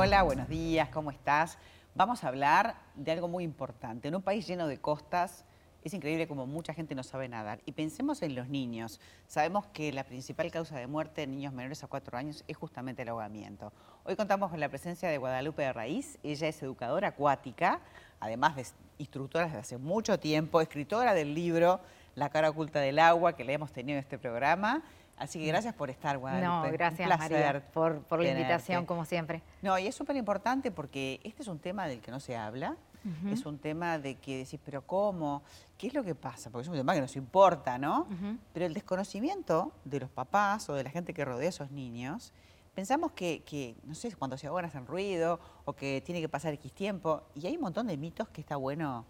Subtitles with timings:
[0.00, 1.58] Hola, buenos días, ¿cómo estás?
[1.96, 4.06] Vamos a hablar de algo muy importante.
[4.06, 5.44] En un país lleno de costas,
[5.82, 7.60] es increíble como mucha gente no sabe nadar.
[7.66, 9.00] Y pensemos en los niños.
[9.26, 13.02] Sabemos que la principal causa de muerte en niños menores a cuatro años es justamente
[13.02, 13.72] el ahogamiento.
[14.04, 16.16] Hoy contamos con la presencia de Guadalupe de Raíz.
[16.22, 17.80] Ella es educadora acuática,
[18.20, 18.66] además de
[18.98, 21.80] instructora desde hace mucho tiempo, escritora del libro
[22.14, 24.84] La cara oculta del agua, que le hemos tenido en este programa.
[25.18, 26.46] Así que gracias por estar, Guadalupe.
[26.46, 29.42] No, gracias María por, por la invitación, como siempre.
[29.62, 32.76] No, y es súper importante porque este es un tema del que no se habla,
[33.30, 35.42] es un tema de que decís, pero ¿cómo?
[35.78, 36.50] ¿Qué es lo que pasa?
[36.50, 38.06] Porque es un tema que nos importa, ¿no?
[38.52, 42.32] Pero el desconocimiento de los papás o de la gente que rodea a esos niños,
[42.74, 46.52] pensamos que, que, no sé, cuando se ahogan hacen ruido o que tiene que pasar
[46.54, 49.06] X tiempo, y hay un montón de mitos que está bueno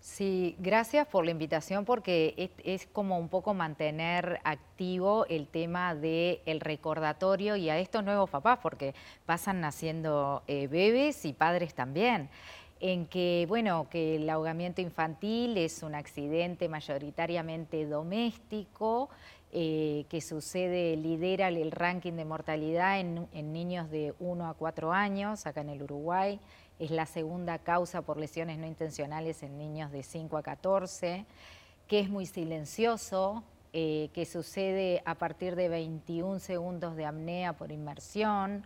[0.00, 6.40] Sí, gracias por la invitación porque es, como un poco mantener activo el tema del
[6.46, 8.94] el recordatorio y a estos nuevos papás porque
[9.26, 12.28] pasan naciendo eh, bebés y padres también.
[12.80, 19.08] En que, bueno, que el ahogamiento infantil es un accidente mayoritariamente doméstico,
[19.52, 24.92] eh, que sucede, lidera el ranking de mortalidad en, en, niños de 1 a 4
[24.92, 26.40] años, acá en el Uruguay,
[26.78, 31.26] es la segunda causa por lesiones no intencionales en niños de 5 a 14,
[31.86, 33.44] que es muy silencioso,
[33.74, 38.64] eh, que sucede a partir de 21 segundos de apnea por inmersión,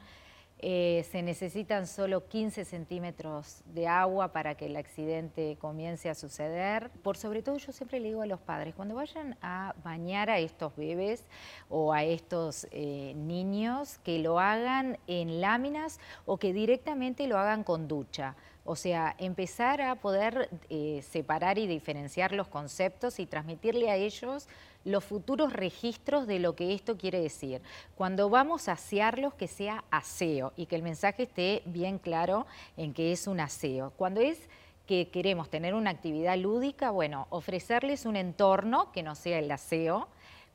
[0.59, 6.91] eh, se necesitan solo 15 centímetros de agua para que el accidente comience a suceder.
[7.03, 10.39] Por sobre todo yo siempre le digo a los padres, cuando vayan a bañar a
[10.39, 11.25] estos bebés
[11.69, 17.63] o a estos eh, niños, que lo hagan en láminas o que directamente lo hagan
[17.63, 18.35] con ducha.
[18.65, 24.49] O sea, empezar a poder eh, separar y diferenciar los conceptos y transmitirle a ellos
[24.87, 27.61] los futuros registros de lo que esto quiere decir.
[27.97, 32.95] Cuando vamos a asearlos, que sea aseo y que el mensaje esté bien claro en
[32.95, 33.93] que es un aseo.
[33.97, 34.49] Cuando es
[34.87, 40.07] que queremos tener una actividad lúdica, bueno, ofrecerles un entorno que no sea el aseo,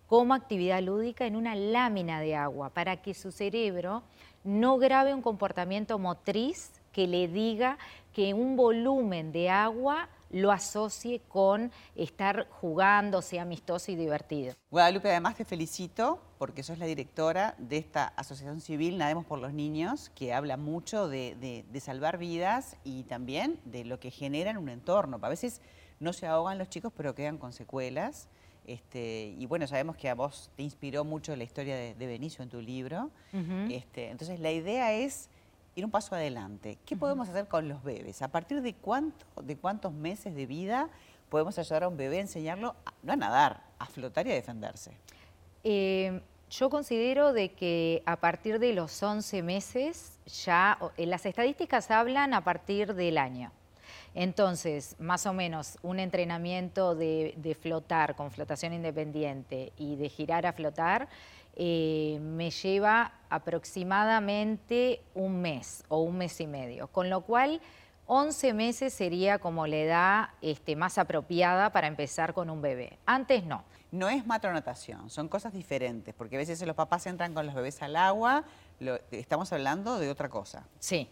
[0.08, 4.04] como actividad lúdica en una lámina de agua, para que su cerebro
[4.46, 7.78] no grabe un comportamiento motriz que le diga
[8.14, 14.54] que un volumen de agua lo asocie con estar jugando, sea amistoso y divertido.
[14.70, 19.54] Guadalupe, además te felicito porque sos la directora de esta asociación civil Nademos por los
[19.54, 24.70] Niños, que habla mucho de, salvar vidas y también de lo que genera en un
[24.70, 25.20] entorno.
[25.22, 25.62] A veces
[26.00, 28.28] no se ahogan los chicos, pero quedan con secuelas.
[28.66, 32.50] Este, y bueno, sabemos que a vos te inspiró mucho la historia de, Benicio en
[32.50, 33.12] tu libro.
[33.70, 35.30] este, entonces, la idea es
[35.76, 36.78] ir un paso adelante.
[36.86, 38.22] ¿Qué podemos hacer con los bebés?
[38.22, 40.90] ¿A partir de, cuánto, de cuántos meses de vida
[41.30, 44.92] podemos ayudar a un bebé a enseñarlo, no a nadar, a flotar y a defenderse?
[45.64, 51.90] Eh, yo considero de que a partir de los 11 meses ya, eh, las estadísticas
[51.92, 53.52] hablan a partir del año.
[54.14, 60.46] Entonces, más o menos un entrenamiento de, de flotar con flotación independiente y de girar
[60.46, 61.08] a flotar
[61.56, 67.62] eh, me lleva aproximadamente un mes o un mes y medio, con lo cual
[68.06, 73.00] 11 meses sería como la edad este, más apropiada para empezar con un bebé.
[73.06, 73.64] Antes no.
[73.92, 77.82] No es matronotación, son cosas diferentes, porque a veces los papás entran con los bebés
[77.82, 78.46] al agua,
[79.12, 80.66] estamos hablando de otra cosa.
[80.80, 81.10] Sí,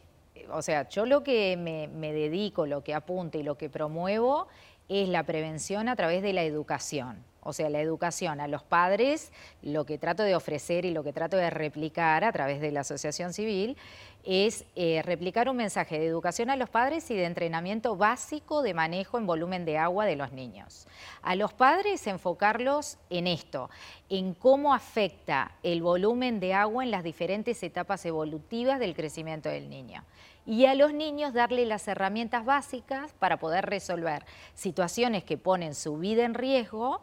[0.50, 4.48] o sea, yo lo que me, me dedico, lo que apunto y lo que promuevo
[4.88, 7.24] es la prevención a través de la educación.
[7.42, 11.14] O sea, la educación a los padres, lo que trato de ofrecer y lo que
[11.14, 13.78] trato de replicar a través de la asociación civil
[14.26, 18.74] es eh, replicar un mensaje de educación a los padres y de entrenamiento básico de
[18.74, 20.88] manejo en volumen de agua de los niños.
[21.22, 23.70] A los padres enfocarlos en esto,
[24.10, 29.70] en cómo afecta el volumen de agua en las diferentes etapas evolutivas del crecimiento del
[29.70, 30.04] niño.
[30.46, 35.98] Y a los niños darle las herramientas básicas para poder resolver situaciones que ponen su
[35.98, 37.02] vida en riesgo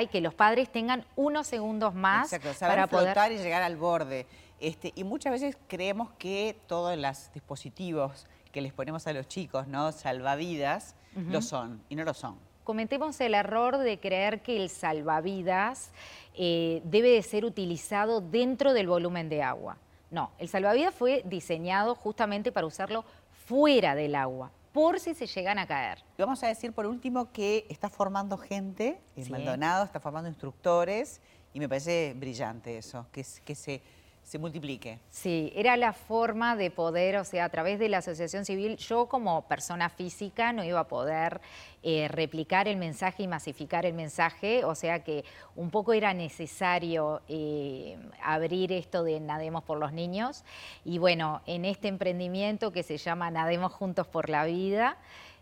[0.00, 4.26] y que los padres tengan unos segundos más para flotar y llegar al borde.
[4.60, 9.66] Este, y muchas veces creemos que todos los dispositivos que les ponemos a los chicos,
[9.66, 9.92] ¿no?
[9.92, 10.94] Salvavidas,
[11.28, 12.38] lo son, y no lo son.
[12.62, 15.90] Cometemos el error de creer que el salvavidas
[16.34, 19.76] eh, debe de ser utilizado dentro del volumen de agua.
[20.10, 23.04] No, el salvavidas fue diseñado justamente para usarlo
[23.46, 26.02] fuera del agua, por si se llegan a caer.
[26.18, 31.20] Vamos a decir por último que está formando gente, en Maldonado está formando instructores
[31.52, 33.82] y me parece brillante eso, que, que se
[34.24, 34.98] se multiplique.
[35.10, 39.06] Sí, era la forma de poder, o sea, a través de la asociación civil, yo
[39.06, 41.42] como persona física no iba a poder
[41.82, 47.20] eh, replicar el mensaje y masificar el mensaje, o sea que un poco era necesario
[47.28, 50.42] eh, abrir esto de Nademos por los Niños.
[50.86, 54.96] Y bueno, en este emprendimiento que se llama Nademos Juntos por la Vida,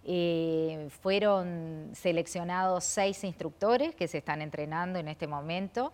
[0.04, 5.92] eh, fueron seleccionados seis instructores que se están entrenando en este momento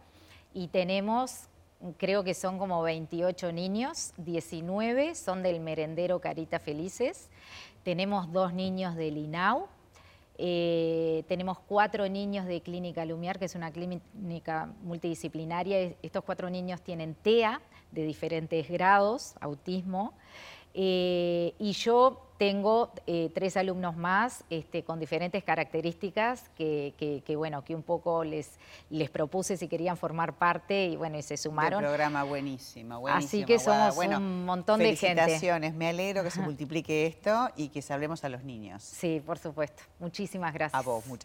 [0.54, 1.50] y tenemos
[1.96, 7.28] creo que son como 28 niños, 19 son del merendero Carita Felices,
[7.82, 9.68] tenemos dos niños del INAU,
[10.40, 15.94] eh, tenemos cuatro niños de Clínica Lumiar, que es una clínica multidisciplinaria.
[16.00, 17.60] Estos cuatro niños tienen TEA
[17.90, 20.14] de diferentes grados, autismo.
[20.80, 27.74] Eh, y yo tengo eh, tres alumnos más este, con diferentes características que, bueno, que
[27.74, 31.82] un poco les, les propuse si querían formar parte y bueno, y se sumaron.
[31.82, 33.26] Un programa buenísimo, buenísimo.
[33.26, 35.20] Así que somos un montón de gente.
[35.20, 38.84] Felicitaciones, me alegro que se multiplique esto y que salvemos a los niños.
[38.84, 39.82] Sí, por supuesto.
[39.98, 40.80] Muchísimas gracias.
[40.80, 41.16] A vos, muchas